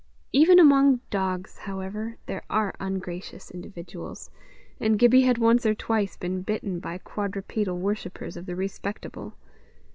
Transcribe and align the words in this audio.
Even 0.33 0.57
among 0.57 0.99
dogs, 1.11 1.59
however, 1.59 2.17
there 2.25 2.41
are 2.49 2.73
ungracious 2.79 3.51
individuals, 3.51 4.31
and 4.79 4.97
Gibbie 4.97 5.21
had 5.27 5.37
once 5.37 5.63
or 5.63 5.75
twice 5.75 6.17
been 6.17 6.41
bitten 6.41 6.79
by 6.79 6.97
quadrupedal 6.97 7.77
worshippers 7.77 8.35
of 8.35 8.47
the 8.47 8.55
respectable. 8.55 9.35